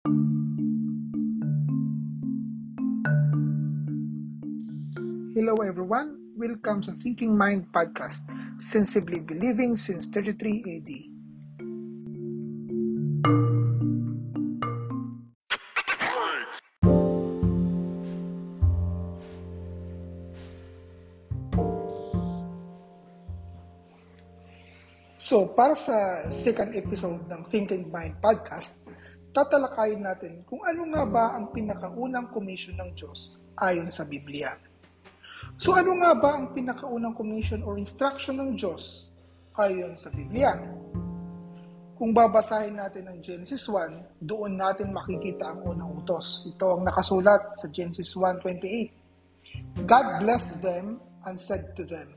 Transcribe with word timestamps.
Hello 0.00 0.16
everyone, 5.60 6.16
welcome 6.40 6.80
sa 6.80 6.96
Thinking 6.96 7.36
Mind 7.36 7.68
Podcast, 7.68 8.24
Sensibly 8.56 9.20
Believing 9.20 9.76
since 9.76 10.08
33 10.08 10.64
AD. 10.64 10.90
So, 25.20 25.52
para 25.52 25.76
sa 25.76 26.24
second 26.32 26.72
episode 26.72 27.20
ng 27.28 27.44
Thinking 27.52 27.92
Mind 27.92 28.16
Podcast, 28.24 28.80
tatalakayin 29.30 30.02
natin 30.02 30.42
kung 30.46 30.62
ano 30.66 30.82
nga 30.90 31.04
ba 31.06 31.24
ang 31.38 31.54
pinakaunang 31.54 32.30
commission 32.34 32.74
ng 32.74 32.90
Diyos 32.98 33.38
ayon 33.58 33.90
sa 33.94 34.02
Biblia. 34.06 34.50
So 35.60 35.76
ano 35.76 35.94
nga 36.02 36.12
ba 36.16 36.40
ang 36.40 36.50
pinakaunang 36.50 37.14
commission 37.14 37.62
or 37.62 37.78
instruction 37.78 38.42
ng 38.42 38.58
Diyos 38.58 39.12
ayon 39.54 39.94
sa 39.94 40.10
Biblia? 40.10 40.56
Kung 42.00 42.16
babasahin 42.16 42.80
natin 42.80 43.12
ang 43.12 43.20
Genesis 43.20 43.68
1, 43.68 44.24
doon 44.24 44.56
natin 44.56 44.88
makikita 44.88 45.52
ang 45.52 45.60
unang 45.68 46.00
utos. 46.00 46.48
Ito 46.48 46.80
ang 46.80 46.88
nakasulat 46.88 47.60
sa 47.60 47.68
Genesis 47.68 48.16
1.28. 48.16 49.84
God 49.84 50.06
blessed 50.24 50.64
them 50.64 50.96
and 51.28 51.36
said 51.36 51.76
to 51.76 51.84
them, 51.84 52.16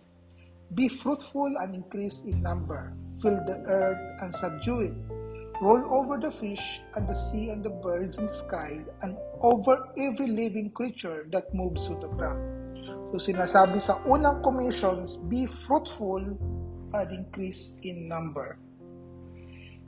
Be 0.71 0.87
fruitful 0.87 1.51
and 1.59 1.75
increase 1.75 2.23
in 2.23 2.39
number, 2.39 2.95
fill 3.19 3.35
the 3.43 3.59
earth 3.67 4.01
and 4.23 4.31
subdue 4.31 4.87
it, 4.87 4.95
roll 5.63 5.79
over 5.87 6.19
the 6.19 6.27
fish 6.35 6.83
and 6.99 7.07
the 7.07 7.15
sea 7.15 7.47
and 7.47 7.63
the 7.63 7.71
birds 7.71 8.19
in 8.19 8.27
the 8.27 8.35
sky, 8.35 8.83
and 8.99 9.15
over 9.39 9.87
every 9.95 10.27
living 10.27 10.67
creature 10.75 11.23
that 11.31 11.47
moves 11.55 11.87
to 11.87 11.95
the 12.03 12.11
ground. 12.19 12.43
So 13.15 13.31
sinasabi 13.31 13.79
sa 13.79 14.03
unang 14.03 14.43
commissions, 14.43 15.23
be 15.31 15.47
fruitful 15.47 16.19
and 16.91 17.07
increase 17.15 17.79
in 17.87 18.11
number. 18.11 18.59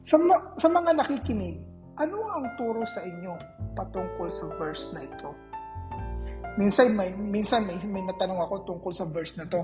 Sa, 0.07 0.15
ma- 0.15 0.55
sa 0.55 0.71
mga 0.71 0.95
nakikinig, 0.95 1.59
ano 1.99 2.23
ang 2.31 2.55
turo 2.55 2.87
sa 2.87 3.03
inyo 3.03 3.35
patungkol 3.75 4.31
sa 4.31 4.47
verse 4.55 4.95
na 4.95 5.03
ito? 5.03 5.29
Minsan 6.55 6.95
may 6.95 7.11
minsan 7.11 7.67
may, 7.67 7.75
may 7.83 8.05
natanong 8.07 8.39
ako 8.47 8.63
tungkol 8.63 8.93
sa 8.95 9.03
verse 9.11 9.35
na 9.35 9.43
to. 9.43 9.59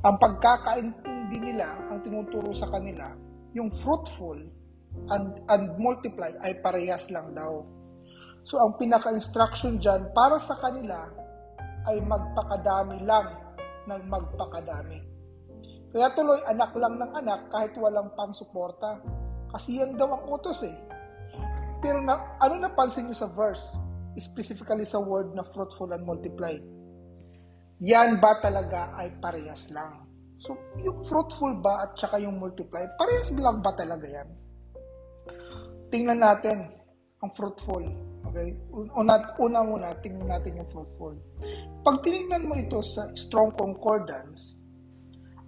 Ang 0.00 0.16
pagkakaintindi 0.16 1.52
nila, 1.52 1.76
ang 1.90 2.00
tinuturo 2.00 2.54
sa 2.54 2.70
kanila, 2.70 3.12
yung 3.52 3.68
fruitful 3.68 4.38
and, 5.12 5.40
and 5.48 5.64
multiply 5.78 6.30
ay 6.44 6.58
parehas 6.60 7.08
lang 7.14 7.32
daw. 7.32 7.62
So 8.42 8.58
ang 8.58 8.80
pinaka-instruction 8.80 9.78
dyan 9.78 10.10
para 10.16 10.40
sa 10.40 10.56
kanila 10.56 11.04
ay 11.88 12.00
magpakadami 12.04 13.04
lang 13.04 13.28
ng 13.88 14.02
magpakadami. 14.08 14.98
Kaya 15.88 16.12
tuloy, 16.12 16.40
anak 16.44 16.76
lang 16.76 17.00
ng 17.00 17.12
anak 17.16 17.48
kahit 17.48 17.72
walang 17.80 18.12
pang-suporta. 18.12 19.00
Kasi 19.48 19.80
yan 19.80 19.96
daw 19.96 20.12
ang 20.12 20.28
utos 20.28 20.60
eh. 20.68 20.76
Pero 21.80 22.04
na, 22.04 22.36
ano 22.36 22.60
napansin 22.60 23.08
nyo 23.08 23.16
sa 23.16 23.32
verse? 23.32 23.80
Specifically 24.20 24.84
sa 24.84 25.00
word 25.00 25.32
na 25.32 25.46
fruitful 25.48 25.88
and 25.96 26.04
multiply. 26.04 26.52
Yan 27.80 28.20
ba 28.20 28.36
talaga 28.42 28.92
ay 29.00 29.16
parehas 29.22 29.70
lang? 29.72 30.04
So, 30.38 30.54
yung 30.82 31.02
fruitful 31.06 31.56
ba 31.62 31.88
at 31.88 31.96
saka 31.96 32.18
yung 32.20 32.36
multiply, 32.36 32.84
parehas 32.98 33.30
lang 33.32 33.62
ba 33.62 33.72
talaga 33.72 34.06
yan? 34.06 34.28
Tingnan 35.88 36.20
natin 36.20 36.68
ang 37.24 37.30
fruitful. 37.34 37.84
Okay? 38.28 38.54
Una, 38.72 39.24
una 39.40 39.60
muna, 39.64 39.96
tingnan 40.04 40.28
natin 40.28 40.60
yung 40.60 40.68
fruitful. 40.68 41.16
Pag 41.82 42.04
tinignan 42.04 42.44
mo 42.44 42.54
ito 42.54 42.84
sa 42.84 43.08
strong 43.16 43.56
concordance, 43.56 44.60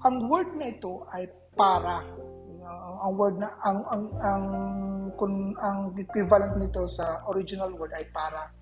ang 0.00 0.32
word 0.32 0.56
na 0.56 0.72
ito 0.72 1.04
ay 1.12 1.28
para. 1.52 2.00
Uh, 2.60 2.94
ang 3.04 3.12
word 3.16 3.36
na 3.40 3.48
ang 3.64 3.80
ang 3.88 4.04
ang 4.20 4.44
kung 5.16 5.52
ang 5.60 5.92
equivalent 5.96 6.56
nito 6.60 6.88
sa 6.88 7.24
original 7.32 7.72
word 7.76 7.92
ay 7.96 8.04
para 8.12 8.52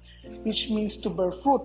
which 0.43 0.71
means 0.75 0.99
to 0.99 1.11
bear 1.11 1.31
fruit. 1.43 1.63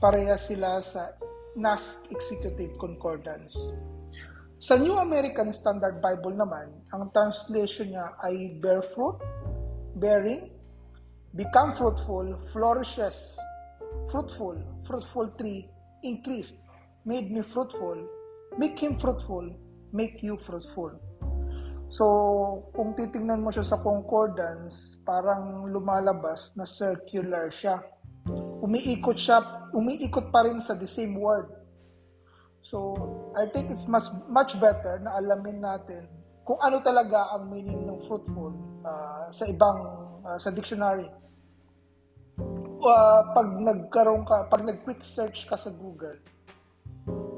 Pareha 0.00 0.36
sila 0.36 0.84
sa 0.84 1.16
NAS 1.56 2.04
Executive 2.12 2.76
Concordance. 2.76 3.72
Sa 4.58 4.78
New 4.78 4.94
American 4.94 5.50
Standard 5.50 5.98
Bible 5.98 6.38
naman, 6.38 6.86
ang 6.94 7.10
translation 7.10 7.90
niya 7.90 8.14
ay 8.22 8.54
bear 8.62 8.86
fruit, 8.94 9.18
bearing, 9.98 10.46
become 11.34 11.74
fruitful, 11.74 12.38
flourishes, 12.54 13.34
fruitful, 14.06 14.54
fruitful 14.86 15.26
tree, 15.34 15.66
increased, 16.06 16.62
made 17.02 17.34
me 17.34 17.42
fruitful, 17.42 17.98
make 18.54 18.78
him 18.78 18.94
fruitful, 18.94 19.42
make 19.90 20.22
you 20.22 20.38
fruitful. 20.38 20.94
So, 21.90 22.06
kung 22.74 22.94
titingnan 22.94 23.42
mo 23.42 23.50
siya 23.50 23.66
sa 23.66 23.82
concordance, 23.82 24.98
parang 25.02 25.66
lumalabas 25.68 26.54
na 26.54 26.64
circular 26.64 27.50
siya. 27.50 27.82
Umiikot 28.62 29.18
siya, 29.18 29.70
umiikot 29.74 30.30
pa 30.30 30.46
rin 30.46 30.62
sa 30.62 30.78
the 30.78 30.88
same 30.88 31.18
word. 31.18 31.63
So, 32.64 32.96
I 33.36 33.44
think 33.52 33.68
it's 33.68 33.84
much 33.84 34.08
much 34.24 34.56
better 34.56 34.96
na 35.04 35.20
alamin 35.20 35.60
natin 35.60 36.08
kung 36.48 36.56
ano 36.64 36.80
talaga 36.80 37.36
ang 37.36 37.52
meaning 37.52 37.84
ng 37.84 38.00
fruitful 38.08 38.56
uh, 38.80 39.28
sa 39.28 39.44
ibang 39.44 39.78
uh, 40.24 40.40
sa 40.40 40.48
dictionary 40.48 41.08
uh, 42.84 43.20
pag 43.32 43.48
nagkaroon 43.48 44.22
ka, 44.26 44.46
pag 44.48 44.62
nag-quick 44.62 45.00
search 45.00 45.48
ka 45.48 45.56
sa 45.56 45.72
Google, 45.72 46.20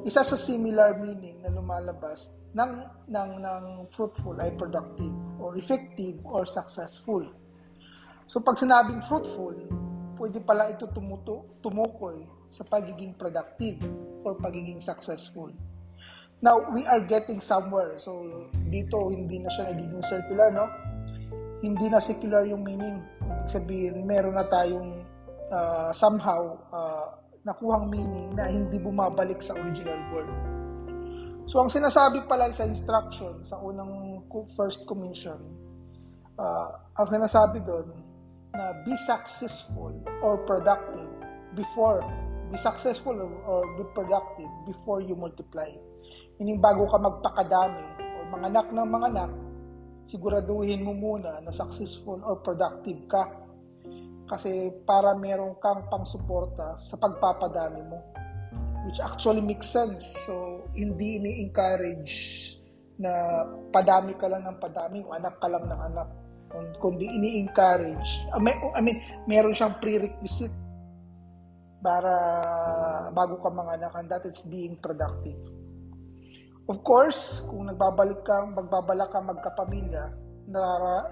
isa 0.07 0.23
sa 0.23 0.39
similar 0.39 0.99
meaning 0.99 1.43
na 1.43 1.51
lumalabas 1.51 2.35
ng, 2.55 2.73
ng, 3.11 3.31
ng 3.43 3.65
fruitful 3.91 4.39
ay 4.39 4.55
productive 4.55 5.15
or 5.43 5.59
effective 5.59 6.19
or 6.23 6.47
successful. 6.47 7.23
So 8.27 8.43
pag 8.43 8.59
sinabing 8.59 9.03
fruitful, 9.07 9.55
pwede 10.19 10.43
pala 10.43 10.71
ito 10.71 10.87
tumuto, 10.91 11.59
tumukoy 11.63 12.27
sa 12.51 12.63
pagiging 12.63 13.15
productive 13.19 13.83
or 14.27 14.35
pagiging 14.35 14.83
successful. 14.83 15.55
Now, 16.43 16.67
we 16.75 16.83
are 16.85 17.01
getting 17.01 17.39
somewhere. 17.39 17.97
So, 18.03 18.51
dito, 18.69 19.09
hindi 19.15 19.39
na 19.39 19.49
siya 19.49 19.71
nagiging 19.71 20.05
circular, 20.05 20.51
no? 20.51 20.67
Hindi 21.63 21.87
na 21.89 22.03
secular 22.03 22.45
yung 22.45 22.67
meaning. 22.67 23.01
Ibig 23.23 23.49
sabihin, 23.49 23.95
meron 24.05 24.35
na 24.35 24.45
tayong 24.45 25.01
uh, 25.49 25.95
somehow 25.95 26.59
uh, 26.75 27.17
nakuhang 27.47 27.87
meaning 27.89 28.35
na 28.35 28.51
hindi 28.51 28.77
bumabalik 28.83 29.39
sa 29.39 29.55
original 29.55 29.97
word. 30.11 30.29
So 31.47 31.63
ang 31.63 31.71
sinasabi 31.71 32.27
pala 32.27 32.51
sa 32.51 32.67
instruction 32.67 33.47
sa 33.47 33.63
unang 33.63 34.27
first 34.59 34.83
commission, 34.83 35.39
uh, 36.35 36.69
ang 36.99 37.07
sinasabi 37.07 37.63
doon 37.63 37.95
na 38.51 38.83
be 38.83 38.99
successful 38.99 39.95
or 40.27 40.43
productive 40.43 41.07
before 41.55 42.03
be 42.51 42.59
successful 42.59 43.17
or, 43.47 43.63
be 43.77 43.85
productive 43.95 44.51
before 44.67 45.03
you 45.03 45.19
multiply. 45.19 45.69
Meaning 46.39 46.63
bago 46.63 46.87
ka 46.87 46.99
magpakadami 47.01 47.85
o 48.01 48.19
manganak 48.31 48.67
ng 48.71 48.89
manganak, 48.89 49.33
siguraduhin 50.07 50.87
mo 50.87 50.95
muna 50.95 51.43
na 51.43 51.51
successful 51.51 52.23
or 52.23 52.39
productive 52.43 53.03
ka 53.11 53.27
kasi 54.27 54.75
para 54.83 55.15
meron 55.15 55.55
kang 55.63 55.87
pang-suporta 55.87 56.75
sa 56.83 56.99
pagpapadami 56.99 57.83
mo. 57.87 57.99
Which 58.87 59.03
actually 59.03 59.43
makes 59.43 59.67
sense. 59.67 60.03
So, 60.27 60.63
hindi 60.75 61.19
ini-encourage 61.19 62.15
na 63.03 63.43
padami 63.75 64.15
ka 64.15 64.31
lang 64.31 64.47
ng 64.47 64.59
padami 64.63 65.03
o 65.03 65.11
anak 65.11 65.43
ka 65.43 65.51
lang 65.51 65.67
ng 65.67 65.81
anak. 65.91 66.09
Kundi 66.79 67.07
ini-encourage. 67.11 68.31
I 68.31 68.39
mean, 68.83 69.03
meron 69.27 69.55
siyang 69.55 69.83
prerequisite 69.83 70.66
para 71.81 72.15
bago 73.13 73.41
ka 73.41 73.51
mga 73.53 73.73
anak 73.81 73.95
and 74.01 74.09
that 74.11 74.25
is 74.29 74.41
being 74.49 74.77
productive. 74.81 75.39
Of 76.67 76.83
course, 76.83 77.47
kung 77.47 77.71
nagbabalik 77.71 78.27
ka, 78.27 78.43
magbabalak 78.51 79.15
ka 79.15 79.23
magkapamilya, 79.23 80.05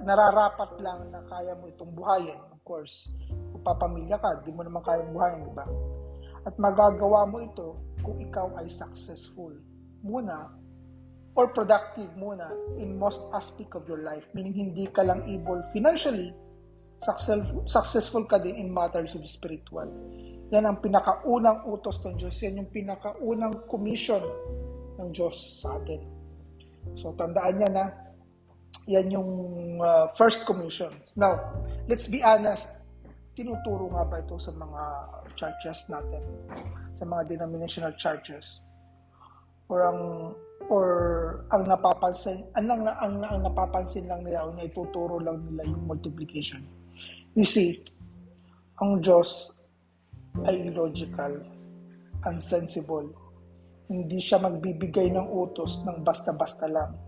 nararapat 0.02 0.78
lang 0.82 1.14
na 1.14 1.22
kaya 1.26 1.54
mo 1.54 1.70
itong 1.70 1.94
buhayin 1.94 2.54
course, 2.64 3.12
kung 3.52 3.60
papamilya 3.60 4.16
ka, 4.16 4.40
di 4.40 4.50
mo 4.50 4.64
naman 4.64 4.80
kayang 4.80 5.12
buhayin, 5.12 5.44
di 5.44 5.52
ba? 5.52 5.68
At 6.48 6.56
magagawa 6.56 7.28
mo 7.28 7.44
ito 7.44 7.68
kung 8.00 8.18
ikaw 8.18 8.56
ay 8.56 8.68
successful 8.72 9.52
muna 10.00 10.48
or 11.36 11.52
productive 11.52 12.08
muna 12.16 12.48
in 12.80 12.96
most 12.96 13.20
aspect 13.36 13.76
of 13.76 13.84
your 13.84 14.00
life. 14.00 14.24
Meaning, 14.32 14.72
hindi 14.72 14.88
ka 14.88 15.04
lang 15.04 15.28
able 15.28 15.60
financially, 15.76 16.32
successful, 17.04 17.64
successful 17.68 18.24
ka 18.24 18.40
din 18.40 18.56
in 18.56 18.72
matters 18.72 19.12
of 19.12 19.22
spiritual. 19.28 19.88
Yan 20.54 20.70
ang 20.70 20.78
pinakaunang 20.78 21.66
utos 21.66 21.98
ng 22.06 22.14
Diyos. 22.14 22.38
Yan 22.46 22.62
yung 22.62 22.70
pinakaunang 22.70 23.66
commission 23.66 24.22
ng 25.02 25.10
Diyos 25.10 25.34
sa 25.58 25.74
atin. 25.82 25.98
So, 26.94 27.10
tandaan 27.18 27.58
niya 27.58 27.70
na 27.74 27.84
yan 28.86 29.10
yung 29.10 29.30
uh, 29.82 30.14
first 30.14 30.46
commission. 30.46 30.94
Now, 31.18 31.42
let's 31.90 32.06
be 32.06 32.22
honest, 32.22 32.70
tinuturo 33.34 33.90
nga 33.90 34.06
ba 34.06 34.22
ito 34.22 34.38
sa 34.38 34.54
mga 34.54 34.82
churches 35.34 35.90
natin? 35.90 36.22
Sa 36.94 37.02
mga 37.02 37.34
denominational 37.34 37.98
churches? 37.98 38.62
Or 39.66 39.90
ang 39.90 40.00
or 40.70 40.86
ang 41.52 41.68
napapansin 41.68 42.46
ang, 42.56 42.70
ang, 42.70 42.86
ang, 42.88 43.14
ang 43.20 43.40
napapansin 43.42 44.06
lang 44.06 44.22
nila 44.22 44.48
o 44.48 44.54
naituturo 44.54 45.18
lang 45.18 45.42
nila 45.50 45.66
yung 45.66 45.88
multiplication. 45.88 46.62
You 47.34 47.48
see, 47.48 47.82
ang 48.78 49.02
Diyos 49.02 49.53
ay 50.42 50.66
illogical, 50.66 51.38
unsensible. 52.26 53.14
Hindi 53.86 54.18
siya 54.18 54.42
magbibigay 54.42 55.14
ng 55.14 55.28
utos 55.30 55.86
ng 55.86 56.02
basta-basta 56.02 56.66
lang. 56.66 56.98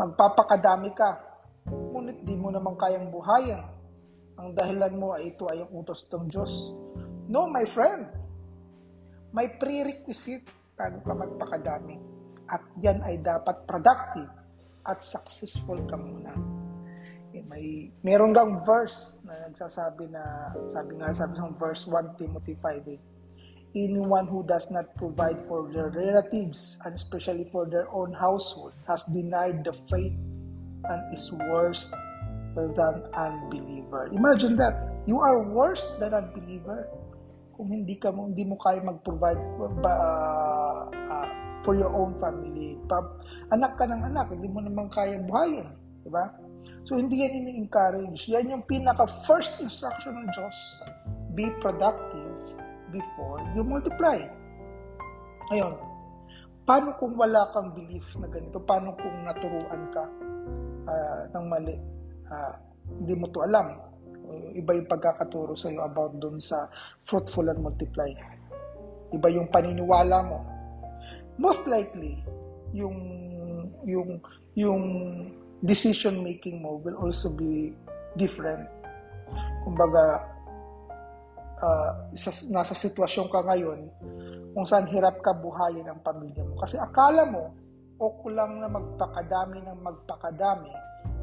Magpapakadami 0.00 0.90
ka, 0.96 1.10
ngunit 1.68 2.24
di 2.24 2.34
mo 2.40 2.48
naman 2.48 2.72
kayang 2.80 3.12
buhayan. 3.12 3.60
Ang 4.40 4.56
dahilan 4.56 4.94
mo 4.96 5.12
ay 5.12 5.36
ito 5.36 5.46
ay 5.46 5.60
ang 5.60 5.70
utos 5.76 6.08
ng 6.08 6.26
Diyos. 6.26 6.72
No, 7.28 7.46
my 7.46 7.68
friend. 7.68 8.08
May 9.34 9.60
prerequisite 9.60 10.48
bago 10.74 11.04
ka 11.04 11.12
magpakadami. 11.14 11.96
At 12.48 12.62
yan 12.80 13.00
ay 13.04 13.20
dapat 13.24 13.64
productive 13.64 14.30
at 14.84 15.00
successful 15.00 15.80
ka 15.88 15.96
muna. 15.96 16.32
Eh, 17.54 17.86
may 18.02 18.18
meron 18.18 18.34
gang 18.34 18.58
verse 18.66 19.22
na 19.22 19.46
nagsasabi 19.46 20.10
na 20.10 20.50
sabi 20.66 20.98
nga 20.98 21.14
sabi 21.14 21.38
ng 21.38 21.54
verse 21.54 21.86
1 21.86 22.18
Timothy 22.18 22.58
5 22.58 23.78
anyone 23.78 24.26
who 24.26 24.42
does 24.46 24.70
not 24.74 24.90
provide 24.98 25.38
for 25.46 25.70
their 25.70 25.90
relatives 25.90 26.78
and 26.86 26.94
especially 26.94 27.46
for 27.50 27.66
their 27.66 27.86
own 27.94 28.10
household 28.14 28.74
has 28.86 29.02
denied 29.10 29.62
the 29.62 29.74
faith 29.90 30.14
and 30.86 31.00
is 31.10 31.30
worse 31.50 31.90
than 32.54 33.02
unbeliever. 33.18 34.06
Imagine 34.14 34.54
that. 34.58 34.74
You 35.10 35.18
are 35.18 35.42
worse 35.42 35.98
than 35.98 36.14
unbeliever 36.14 36.86
kung 37.54 37.70
hindi 37.70 37.98
ka 37.98 38.14
mo 38.14 38.30
hindi 38.30 38.46
mo 38.46 38.54
kaya 38.62 38.82
mag-provide 38.82 39.42
uh, 39.82 40.86
uh, 40.90 41.28
for 41.66 41.74
your 41.74 41.90
own 41.90 42.14
family. 42.22 42.78
Pa, 42.86 42.98
anak 43.50 43.74
ka 43.78 43.84
ng 43.90 44.02
anak, 44.06 44.30
hindi 44.30 44.46
mo 44.46 44.62
naman 44.62 44.86
kaya 44.90 45.18
buhayin, 45.22 45.66
di 46.02 46.10
ba? 46.10 46.30
So 46.84 47.00
hindi 47.00 47.24
yan 47.24 47.44
ini-encourage. 47.44 48.28
Yan 48.28 48.52
yung 48.52 48.64
pinaka 48.68 49.08
first 49.24 49.56
instruction 49.64 50.20
ng 50.20 50.28
Diyos. 50.32 50.56
Be 51.32 51.48
productive 51.58 52.54
before 52.92 53.40
you 53.56 53.64
multiply. 53.64 54.20
Ayun. 55.50 55.74
Paano 56.64 56.96
kung 56.96 57.16
wala 57.16 57.52
kang 57.52 57.76
belief 57.76 58.04
na 58.16 58.28
ganito? 58.28 58.60
Paano 58.64 58.96
kung 58.96 59.16
naturuan 59.24 59.82
ka 59.92 60.04
uh, 60.88 61.20
ng 61.36 61.44
mali? 61.48 61.76
Uh, 62.24 62.52
hindi 63.00 63.14
mo 63.16 63.28
to 63.28 63.44
alam. 63.44 63.80
Iba 64.56 64.72
yung 64.72 64.88
pagkakaturo 64.88 65.52
sa 65.52 65.68
iyo 65.68 65.84
about 65.84 66.16
dun 66.16 66.40
sa 66.40 66.68
fruitful 67.04 67.48
and 67.52 67.60
multiply. 67.60 68.08
Iba 69.12 69.28
yung 69.28 69.52
paniniwala 69.52 70.24
mo. 70.24 70.38
Most 71.36 71.68
likely, 71.68 72.24
yung 72.72 72.96
yung 73.84 74.20
yung 74.56 74.84
decision 75.64 76.20
making 76.20 76.60
mo 76.60 76.76
will 76.84 77.00
also 77.00 77.32
be 77.32 77.72
different. 78.20 78.68
Kumbaga, 79.64 80.20
uh, 81.64 81.90
nasa 82.52 82.76
sitwasyon 82.76 83.32
ka 83.32 83.40
ngayon 83.48 83.80
kung 84.52 84.66
saan 84.68 84.86
hirap 84.92 85.24
ka 85.24 85.32
buhayin 85.32 85.88
ang 85.88 86.04
pamilya 86.04 86.44
mo. 86.44 86.60
Kasi 86.60 86.76
akala 86.76 87.24
mo, 87.26 87.56
okay 87.96 88.30
lang 88.36 88.60
na 88.60 88.68
magpakadami 88.68 89.64
ng 89.64 89.80
magpakadami 89.80 90.72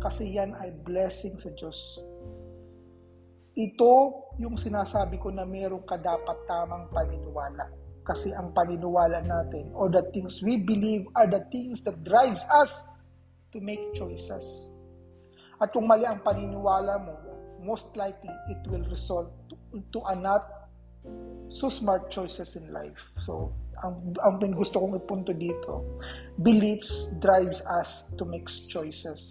kasi 0.01 0.33
yan 0.33 0.57
ay 0.57 0.73
blessing 0.81 1.37
sa 1.37 1.53
Diyos. 1.53 2.01
Ito 3.53 3.93
yung 4.41 4.57
sinasabi 4.57 5.21
ko 5.21 5.29
na 5.29 5.45
meron 5.45 5.85
ka 5.85 6.01
dapat 6.01 6.49
tamang 6.49 6.89
paniniwala. 6.89 7.69
Kasi 8.01 8.33
ang 8.33 8.49
paniniwala 8.57 9.21
natin 9.21 9.69
or 9.77 9.93
the 9.93 10.01
things 10.09 10.41
we 10.41 10.57
believe 10.57 11.05
are 11.13 11.29
the 11.29 11.45
things 11.53 11.85
that 11.85 12.01
drives 12.01 12.41
us 12.49 12.81
to 13.51 13.59
make 13.59 13.93
choices. 13.93 14.71
At 15.61 15.75
kung 15.75 15.85
mali 15.85 16.07
ang 16.07 16.23
paniniwala 16.25 16.97
mo, 17.03 17.15
most 17.61 17.93
likely 17.93 18.33
it 18.49 18.61
will 18.65 18.83
result 18.89 19.29
to, 19.51 19.55
to 19.93 19.99
a 20.09 20.15
not 20.17 20.41
so 21.51 21.69
smart 21.69 22.09
choices 22.09 22.55
in 22.55 22.71
life. 22.73 22.97
So, 23.21 23.53
ang, 23.83 24.15
ang 24.23 24.39
gusto 24.55 24.81
kong 24.81 24.97
ipunto 24.97 25.35
dito, 25.35 25.99
beliefs 26.39 27.13
drives 27.19 27.61
us 27.65 28.09
to 28.17 28.23
make 28.25 28.47
choices. 28.47 29.21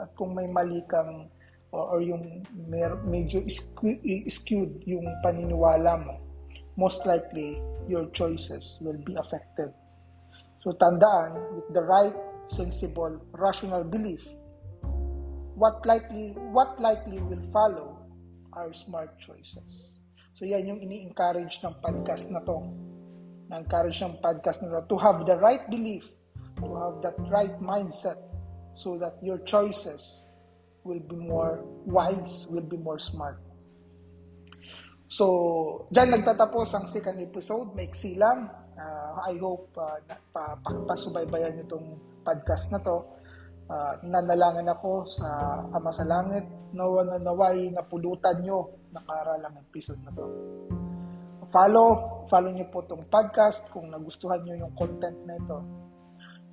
At 0.00 0.12
kung 0.18 0.34
may 0.34 0.48
mali 0.50 0.82
kang 0.90 1.30
or, 1.72 1.96
or 1.96 2.00
yung 2.00 2.44
mer, 2.68 2.96
medyo 3.04 3.44
skewed 3.48 4.82
yung 4.84 5.06
paniniwala 5.24 6.00
mo, 6.00 6.14
most 6.76 7.04
likely 7.04 7.60
your 7.88 8.08
choices 8.12 8.78
will 8.80 8.98
be 9.04 9.14
affected. 9.18 9.72
So 10.64 10.74
tandaan, 10.74 11.38
with 11.54 11.68
the 11.74 11.84
right, 11.84 12.16
sensible, 12.48 13.20
rational 13.32 13.84
belief, 13.84 14.26
what 15.54 15.84
likely 15.86 16.32
what 16.52 16.80
likely 16.80 17.18
will 17.20 17.42
follow 17.52 17.98
are 18.52 18.72
smart 18.72 19.18
choices. 19.20 20.00
So 20.34 20.46
yan 20.46 20.66
yung 20.66 20.80
ini-encourage 20.80 21.60
ng 21.66 21.74
podcast 21.82 22.30
na 22.30 22.40
to. 22.46 22.62
Na-encourage 23.50 23.98
ng 24.02 24.22
podcast 24.22 24.62
na 24.62 24.80
to 24.80 24.86
to 24.86 24.96
have 24.98 25.26
the 25.26 25.36
right 25.38 25.62
belief, 25.66 26.06
to 26.62 26.66
have 26.78 27.02
that 27.02 27.18
right 27.28 27.54
mindset 27.58 28.18
so 28.78 28.94
that 29.02 29.18
your 29.20 29.42
choices 29.42 30.26
will 30.86 31.02
be 31.02 31.18
more 31.18 31.66
wise, 31.84 32.46
will 32.48 32.64
be 32.64 32.78
more 32.78 33.02
smart. 33.02 33.42
So, 35.08 35.88
dyan 35.88 36.20
nagtatapos 36.20 36.76
ang 36.76 36.86
second 36.86 37.18
episode. 37.18 37.72
Maiksi 37.72 38.20
lang. 38.20 38.46
Uh, 38.78 39.10
I 39.26 39.34
hope 39.42 39.74
uh, 39.74 39.98
pa, 40.30 40.54
pa, 40.62 40.70
pasubaybayan 40.86 41.66
itong 41.66 41.98
podcast 42.22 42.70
na 42.70 42.78
to 42.78 43.02
uh, 43.66 43.92
nanalangin 44.06 44.70
ako 44.70 45.02
sa 45.10 45.28
Ama 45.74 45.90
sa 45.90 46.06
Langit 46.06 46.46
nawa 46.72 47.02
na 47.02 47.16
naway 47.18 47.74
napulutan 47.74 48.38
nyo 48.44 48.70
nakaralang 48.94 49.58
episode 49.68 50.00
na 50.04 50.12
to. 50.14 50.24
Follow, 51.48 52.22
follow 52.28 52.52
nyo 52.52 52.66
po 52.68 52.84
itong 52.84 53.08
podcast 53.08 53.72
kung 53.72 53.88
nagustuhan 53.88 54.44
nyo 54.44 54.54
yung 54.68 54.72
content 54.76 55.16
na 55.24 55.34
ito. 55.36 55.58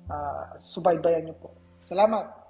Uh, 0.08 0.56
subaybayan 0.56 1.28
nyo 1.28 1.36
po. 1.36 1.52
Salamat! 1.84 2.45